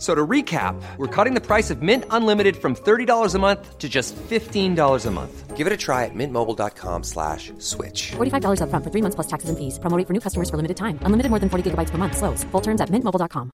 [0.00, 3.76] F- So to recap, we're cutting the price of Mint Unlimited from $30 a month
[3.78, 5.56] to just $15 a month.
[5.58, 8.12] Give it a try at mintmobile.com slash switch.
[8.16, 9.78] $45 upfront for three months plus taxes and fees.
[9.78, 10.98] Promo rate for new customers for limited time.
[11.04, 12.16] Unlimited more than 40 gigabytes per month.
[12.16, 12.44] Slows.
[12.50, 13.50] Full terms at mintmobile.com.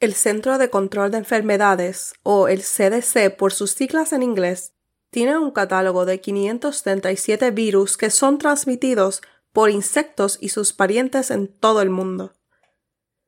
[0.00, 4.74] El Centro de Control de Enfermedades, o el CDC por sus siglas en inglés,
[5.10, 11.48] tiene un catálogo de 537 virus que son transmitidos por insectos y sus parientes en
[11.48, 12.32] todo el mundo.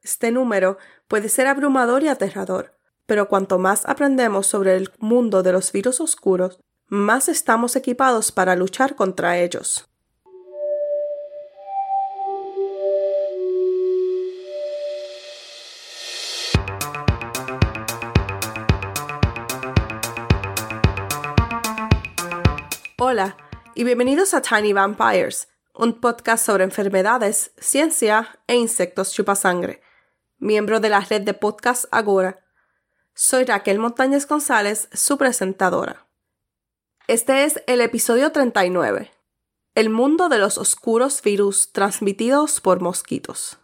[0.07, 5.51] Este número puede ser abrumador y aterrador, pero cuanto más aprendemos sobre el mundo de
[5.51, 9.89] los virus oscuros, más estamos equipados para luchar contra ellos.
[22.99, 23.37] Hola
[23.75, 29.83] y bienvenidos a Tiny Vampires, un podcast sobre enfermedades, ciencia e insectos chupasangre.
[30.39, 32.45] Miembro de la red de podcast Agora.
[33.15, 36.07] Soy Raquel Montañez González, su presentadora.
[37.09, 39.11] Este es el episodio 39.
[39.75, 43.59] El mundo de los oscuros virus transmitidos por mosquitos.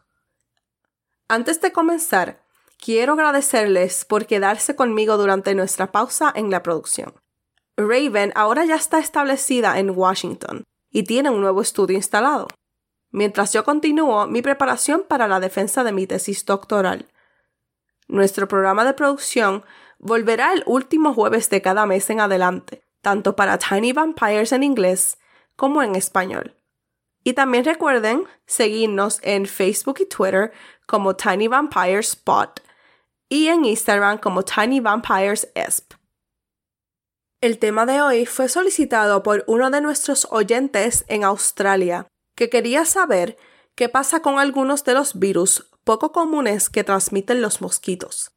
[1.28, 2.43] Antes de comenzar,
[2.83, 7.12] quiero agradecerles por quedarse conmigo durante nuestra pausa en la producción.
[7.77, 12.49] Raven ahora ya está establecida en Washington y tiene un nuevo estudio instalado,
[13.12, 17.06] mientras yo continúo mi preparación para la defensa de mi tesis doctoral.
[18.09, 19.65] Nuestro programa de producción
[19.99, 25.19] volverá el último jueves de cada mes en adelante, tanto para Tiny Vampires en inglés
[25.55, 26.56] como en español.
[27.25, 30.53] Y también recuerden seguirnos en Facebook y Twitter
[30.87, 32.61] como Tiny Vampires Spot
[33.28, 35.95] y en Instagram como Tiny Vampires Esp.
[37.41, 42.06] El tema de hoy fue solicitado por uno de nuestros oyentes en Australia,
[42.42, 43.36] que quería saber
[43.76, 48.32] qué pasa con algunos de los virus poco comunes que transmiten los mosquitos.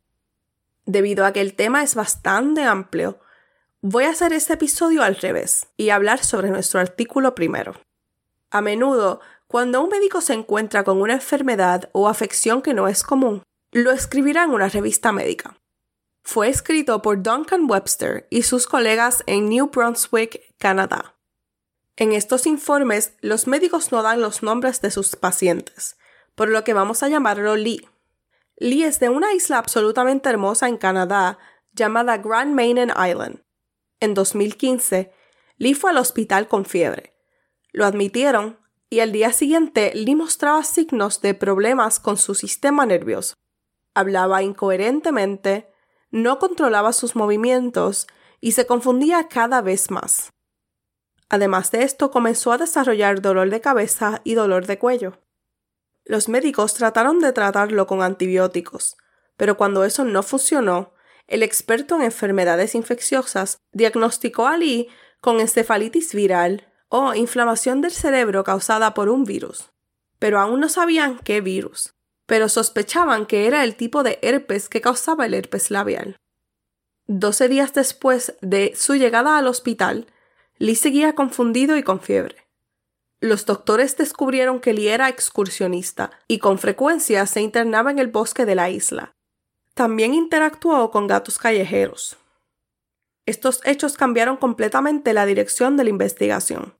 [0.85, 3.19] Debido a que el tema es bastante amplio,
[3.81, 7.73] voy a hacer este episodio al revés y hablar sobre nuestro artículo primero.
[8.51, 13.01] A menudo, cuando un médico se encuentra con una enfermedad o afección que no es
[13.01, 13.41] común,
[13.71, 15.57] lo escribirá en una revista médica
[16.25, 21.14] fue escrito por Duncan Webster y sus colegas en New Brunswick, Canadá.
[21.97, 25.97] En estos informes, los médicos no dan los nombres de sus pacientes,
[26.35, 27.87] por lo que vamos a llamarlo Lee.
[28.57, 31.39] Lee es de una isla absolutamente hermosa en Canadá
[31.71, 33.43] llamada Grand Mainen Island.
[34.01, 35.13] En 2015,
[35.57, 37.13] Lee fue al hospital con fiebre.
[37.71, 43.35] Lo admitieron y al día siguiente Lee mostraba signos de problemas con su sistema nervioso.
[43.93, 45.71] Hablaba incoherentemente,
[46.11, 48.07] no controlaba sus movimientos
[48.41, 50.34] y se confundía cada vez más.
[51.29, 55.21] Además de esto, comenzó a desarrollar dolor de cabeza y dolor de cuello.
[56.03, 58.97] Los médicos trataron de tratarlo con antibióticos,
[59.37, 60.93] pero cuando eso no funcionó,
[61.27, 68.43] el experto en enfermedades infecciosas diagnosticó a Lee con encefalitis viral o inflamación del cerebro
[68.43, 69.71] causada por un virus.
[70.19, 71.95] Pero aún no sabían qué virus
[72.25, 76.17] pero sospechaban que era el tipo de herpes que causaba el herpes labial.
[77.07, 80.07] Doce días después de su llegada al hospital,
[80.57, 82.45] Lee seguía confundido y con fiebre.
[83.19, 88.45] Los doctores descubrieron que Lee era excursionista y con frecuencia se internaba en el bosque
[88.45, 89.13] de la isla.
[89.73, 92.17] También interactuó con gatos callejeros.
[93.25, 96.77] Estos hechos cambiaron completamente la dirección de la investigación.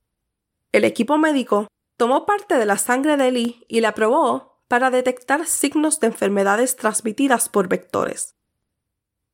[0.72, 1.68] El equipo médico
[1.98, 6.76] tomó parte de la sangre de Lee y la probó para detectar signos de enfermedades
[6.76, 8.36] transmitidas por vectores.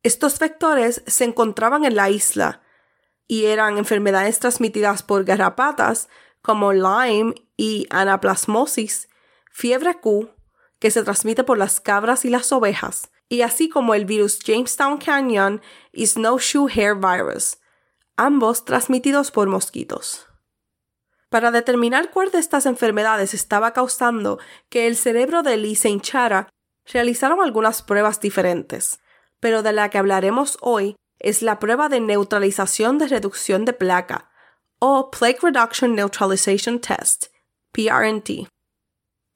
[0.02, 2.61] Estos vectores se encontraban en la isla
[3.32, 6.10] y eran enfermedades transmitidas por garrapatas
[6.42, 9.08] como Lyme y anaplasmosis,
[9.50, 10.28] fiebre Q,
[10.78, 14.98] que se transmite por las cabras y las ovejas, y así como el virus Jamestown
[14.98, 15.62] Canyon
[15.92, 17.56] y Snowshoe Hair Virus,
[18.18, 20.26] ambos transmitidos por mosquitos.
[21.30, 26.50] Para determinar cuál de estas enfermedades estaba causando que el cerebro de Lee se hinchara,
[26.84, 29.00] realizaron algunas pruebas diferentes,
[29.40, 34.30] pero de la que hablaremos hoy es la prueba de neutralización de reducción de placa,
[34.80, 37.26] o Plaque Reduction Neutralization Test,
[37.70, 38.48] PRNT.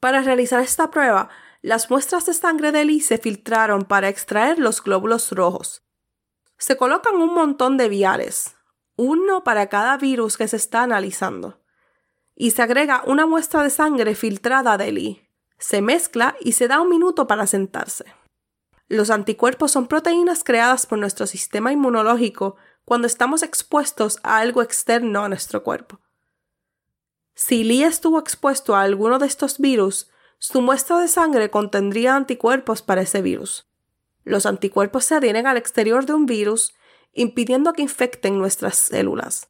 [0.01, 1.29] Para realizar esta prueba,
[1.63, 5.85] las muestras de sangre de Lee se filtraron para extraer los glóbulos rojos.
[6.59, 8.57] Se colocan un montón de viales,
[8.97, 11.63] uno para cada virus que se está analizando,
[12.35, 15.29] y se agrega una muestra de sangre filtrada de Lee.
[15.59, 18.07] Se mezcla y se da un minuto para sentarse.
[18.89, 25.25] Los anticuerpos son proteínas creadas por nuestro sistema inmunológico cuando estamos expuestos a algo externo
[25.25, 26.01] a nuestro cuerpo.
[27.35, 32.83] Si Lee estuvo expuesto a alguno de estos virus, su muestra de sangre contendría anticuerpos
[32.83, 33.67] para ese virus.
[34.25, 36.75] Los anticuerpos se adhieren al exterior de un virus,
[37.13, 39.49] impidiendo que infecten nuestras células.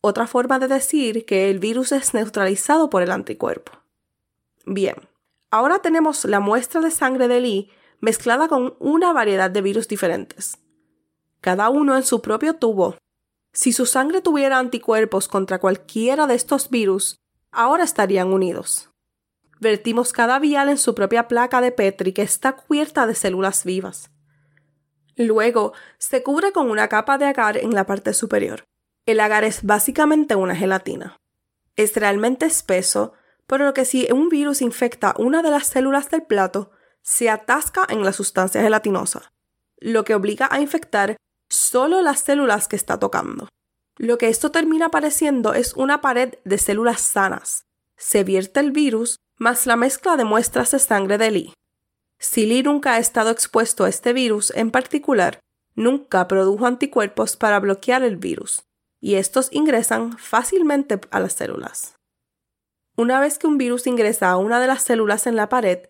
[0.00, 3.72] Otra forma de decir que el virus es neutralizado por el anticuerpo.
[4.66, 4.96] Bien,
[5.50, 10.58] ahora tenemos la muestra de sangre de Lee mezclada con una variedad de virus diferentes
[11.40, 12.96] cada uno en su propio tubo.
[13.52, 17.16] Si su sangre tuviera anticuerpos contra cualquiera de estos virus,
[17.50, 18.90] ahora estarían unidos.
[19.60, 24.10] Vertimos cada vial en su propia placa de Petri que está cubierta de células vivas.
[25.16, 28.64] Luego se cubre con una capa de agar en la parte superior.
[29.04, 31.16] El agar es básicamente una gelatina.
[31.74, 33.14] Es realmente espeso,
[33.46, 36.70] por lo que si un virus infecta una de las células del plato,
[37.08, 39.32] se atasca en la sustancia gelatinosa,
[39.78, 41.16] lo que obliga a infectar
[41.48, 43.48] solo las células que está tocando.
[43.96, 47.64] Lo que esto termina pareciendo es una pared de células sanas.
[47.96, 51.54] Se vierte el virus más la mezcla de muestras de sangre de Lee.
[52.18, 55.40] Si Lee nunca ha estado expuesto a este virus en particular,
[55.74, 58.64] nunca produjo anticuerpos para bloquear el virus,
[59.00, 61.94] y estos ingresan fácilmente a las células.
[62.96, 65.88] Una vez que un virus ingresa a una de las células en la pared,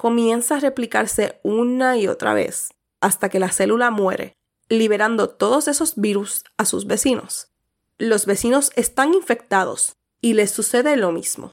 [0.00, 4.32] comienza a replicarse una y otra vez, hasta que la célula muere,
[4.70, 7.52] liberando todos esos virus a sus vecinos.
[7.98, 11.52] Los vecinos están infectados y les sucede lo mismo.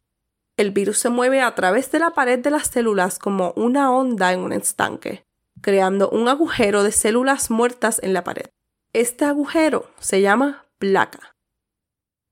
[0.56, 4.32] El virus se mueve a través de la pared de las células como una onda
[4.32, 5.26] en un estanque,
[5.60, 8.46] creando un agujero de células muertas en la pared.
[8.94, 11.36] Este agujero se llama placa.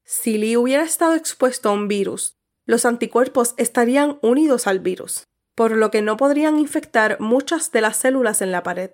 [0.06, 5.72] Si Lee hubiera estado expuesto a un virus, los anticuerpos estarían unidos al virus, por
[5.72, 8.92] lo que no podrían infectar muchas de las células en la pared.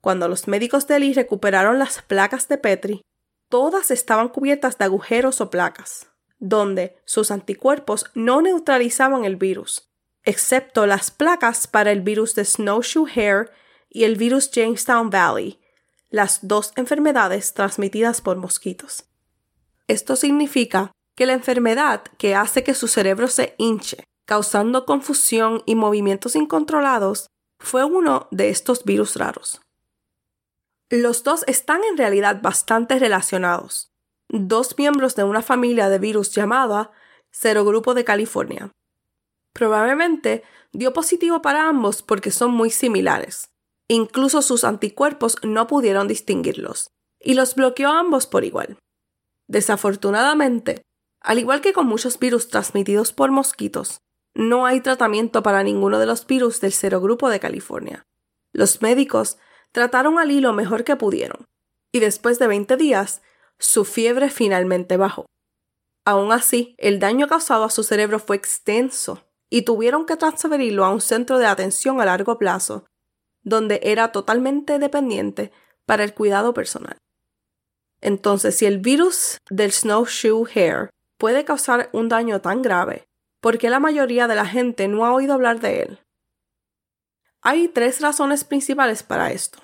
[0.00, 3.02] Cuando los médicos de Lee recuperaron las placas de Petri,
[3.48, 6.08] todas estaban cubiertas de agujeros o placas,
[6.38, 9.90] donde sus anticuerpos no neutralizaban el virus,
[10.24, 13.50] excepto las placas para el virus de Snowshoe Hair
[13.88, 15.60] y el virus Jamestown Valley,
[16.10, 19.04] las dos enfermedades transmitidas por mosquitos.
[19.86, 25.74] Esto significa que la enfermedad que hace que su cerebro se hinche, causando confusión y
[25.74, 27.28] movimientos incontrolados,
[27.58, 29.60] fue uno de estos virus raros.
[30.90, 33.90] Los dos están en realidad bastante relacionados.
[34.28, 36.92] Dos miembros de una familia de virus llamada
[37.30, 38.70] Serogrupo de California.
[39.52, 43.50] Probablemente dio positivo para ambos porque son muy similares.
[43.88, 46.90] Incluso sus anticuerpos no pudieron distinguirlos,
[47.20, 48.78] y los bloqueó a ambos por igual.
[49.46, 50.82] Desafortunadamente,
[51.20, 53.98] al igual que con muchos virus transmitidos por mosquitos,
[54.34, 58.04] no hay tratamiento para ninguno de los virus del serogrupo de California.
[58.52, 59.38] Los médicos
[59.74, 61.48] Trataron a Lee lo mejor que pudieron,
[61.90, 63.22] y después de 20 días,
[63.58, 65.26] su fiebre finalmente bajó.
[66.04, 70.90] Aún así, el daño causado a su cerebro fue extenso y tuvieron que transferirlo a
[70.90, 72.86] un centro de atención a largo plazo,
[73.42, 75.50] donde era totalmente dependiente
[75.86, 76.96] para el cuidado personal.
[78.00, 83.08] Entonces, si el virus del snowshoe hair puede causar un daño tan grave,
[83.44, 85.98] ¿por qué la mayoría de la gente no ha oído hablar de él?
[87.42, 89.58] Hay tres razones principales para esto.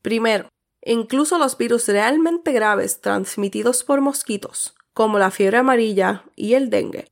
[0.00, 0.48] Primero,
[0.80, 7.08] incluso los virus realmente graves transmitidos por mosquitos, como la fiebre amarilla y el dengue,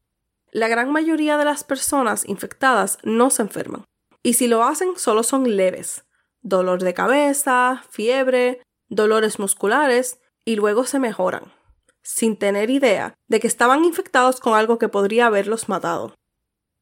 [0.53, 3.85] la gran mayoría de las personas infectadas no se enferman.
[4.23, 6.05] Y si lo hacen, solo son leves.
[6.43, 11.53] Dolor de cabeza, fiebre, dolores musculares, y luego se mejoran,
[12.03, 16.15] sin tener idea de que estaban infectados con algo que podría haberlos matado.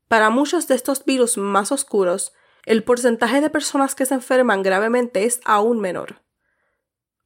[0.08, 2.32] Para muchos de estos virus más oscuros,
[2.64, 6.23] el porcentaje de personas que se enferman gravemente es aún menor.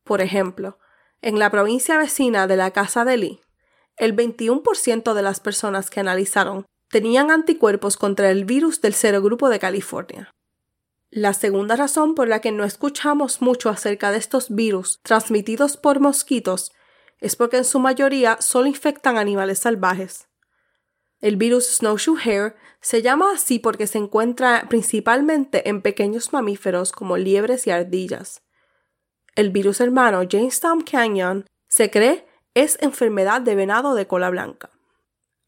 [0.05, 0.79] Por ejemplo,
[1.23, 3.41] en la provincia vecina de la Casa de Lee,
[3.97, 9.59] el 21% de las personas que analizaron tenían anticuerpos contra el virus del serogrupo de
[9.59, 10.31] California.
[11.11, 16.01] La segunda razón por la que no escuchamos mucho acerca de estos virus transmitidos por
[16.01, 16.73] mosquitos
[17.21, 20.29] es porque en su mayoría solo infectan animales salvajes.
[21.21, 27.19] El virus Snowshoe Hare se llama así porque se encuentra principalmente en pequeños mamíferos como
[27.19, 28.43] liebres y ardillas.
[29.37, 34.71] El virus hermano Jamestown Canyon se cree es enfermedad de venado de cola blanca.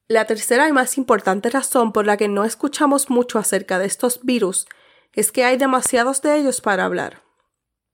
[0.09, 4.23] La tercera y más importante razón por la que no escuchamos mucho acerca de estos
[4.25, 4.67] virus
[5.15, 7.23] es que hay demasiados de ellos para hablar.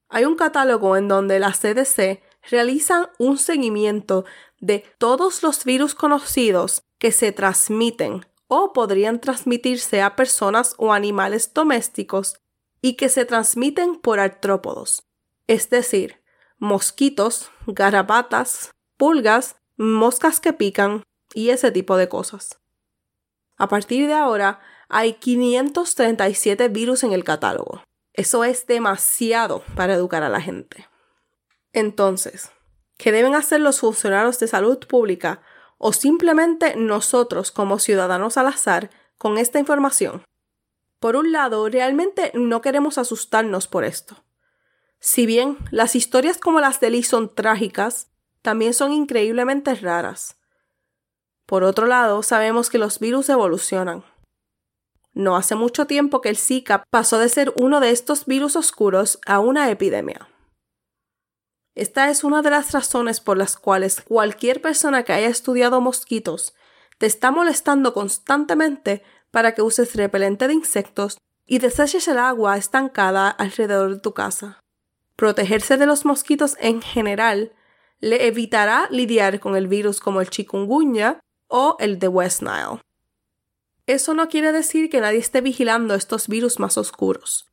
[0.08, 4.24] Hay un catálogo en donde la CDC realiza un seguimiento
[4.60, 11.52] de todos los virus conocidos que se transmiten o podrían transmitirse a personas o animales
[11.52, 12.40] domésticos
[12.80, 15.06] y que se transmiten por artrópodos,
[15.46, 16.22] es decir,
[16.58, 21.02] mosquitos, garrapatas, pulgas, moscas que pican
[21.34, 22.58] y ese tipo de cosas.
[23.56, 27.82] A partir de ahora, hay 537 virus en el catálogo.
[28.12, 30.87] Eso es demasiado para educar a la gente.
[31.72, 32.50] Entonces,
[32.96, 35.42] ¿qué deben hacer los funcionarios de salud pública
[35.78, 40.22] o simplemente nosotros como ciudadanos al azar con esta información?
[41.00, 44.16] Por un lado, realmente no queremos asustarnos por esto.
[45.00, 48.10] Si bien las historias como las de Lee son trágicas,
[48.42, 50.36] también son increíblemente raras.
[51.46, 54.04] Por otro lado, sabemos que los virus evolucionan.
[55.14, 59.18] No hace mucho tiempo que el Zika pasó de ser uno de estos virus oscuros
[59.24, 60.28] a una epidemia.
[61.78, 66.52] Esta es una de las razones por las cuales cualquier persona que haya estudiado mosquitos
[66.98, 73.30] te está molestando constantemente para que uses repelente de insectos y deseches el agua estancada
[73.30, 74.58] alrededor de tu casa.
[75.14, 77.52] Protegerse de los mosquitos en general
[78.00, 82.80] le evitará lidiar con el virus como el chikungunya o el de West Nile.
[83.86, 87.47] Eso no quiere decir que nadie esté vigilando estos virus más oscuros.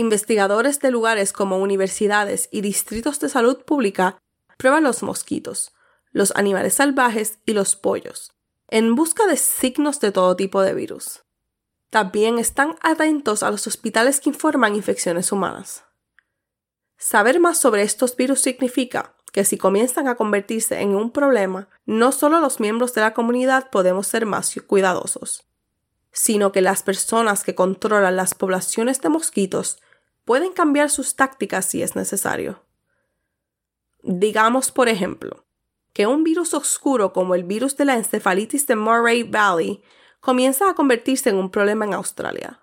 [0.00, 4.16] Investigadores de lugares como universidades y distritos de salud pública
[4.56, 5.72] prueban los mosquitos,
[6.12, 8.32] los animales salvajes y los pollos,
[8.68, 11.24] en busca de signos de todo tipo de virus.
[11.90, 15.82] También están atentos a los hospitales que informan infecciones humanas.
[16.96, 22.12] Saber más sobre estos virus significa que si comienzan a convertirse en un problema, no
[22.12, 25.44] solo los miembros de la comunidad podemos ser más cuidadosos,
[26.12, 29.80] sino que las personas que controlan las poblaciones de mosquitos
[30.28, 32.62] pueden cambiar sus tácticas si es necesario.
[34.02, 35.46] Digamos, por ejemplo,
[35.94, 39.82] que un virus oscuro como el virus de la encefalitis de Murray Valley
[40.20, 42.60] comienza a convertirse en un problema en Australia.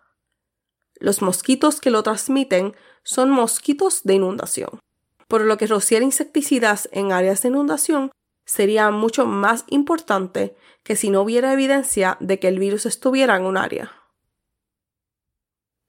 [0.99, 4.79] Los mosquitos que lo transmiten son mosquitos de inundación,
[5.27, 8.11] por lo que rociar insecticidas en áreas de inundación
[8.45, 13.45] sería mucho más importante que si no hubiera evidencia de que el virus estuviera en
[13.45, 14.04] un área.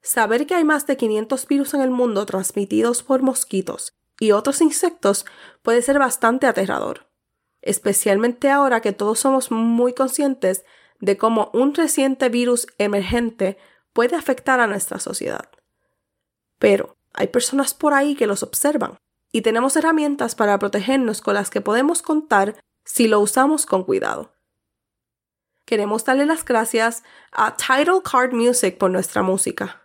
[0.07, 4.61] Saber que hay más de 500 virus en el mundo transmitidos por mosquitos y otros
[4.61, 5.25] insectos
[5.63, 7.09] puede ser bastante aterrador,
[7.61, 10.63] especialmente ahora que todos somos muy conscientes
[11.01, 13.57] de cómo un reciente virus emergente
[13.91, 15.49] puede afectar a nuestra sociedad.
[16.57, 18.97] Pero hay personas por ahí que los observan
[19.33, 24.31] y tenemos herramientas para protegernos con las que podemos contar si lo usamos con cuidado.
[25.65, 29.83] Queremos darle las gracias a Title Card Music por nuestra música.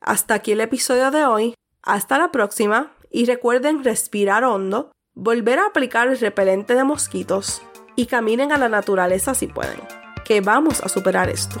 [0.00, 1.54] Hasta aquí el episodio de hoy.
[1.82, 7.62] Hasta la próxima y recuerden respirar hondo, volver a aplicar el repelente de mosquitos
[7.96, 9.80] y caminen a la naturaleza si pueden,
[10.24, 11.60] que vamos a superar esto.